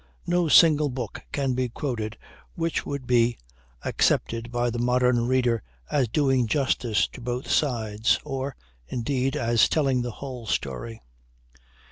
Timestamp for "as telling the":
9.35-10.09